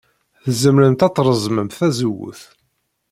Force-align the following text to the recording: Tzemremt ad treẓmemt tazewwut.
Tzemremt 0.45 1.01
ad 1.07 1.13
treẓmemt 1.15 1.77
tazewwut. 1.79 2.41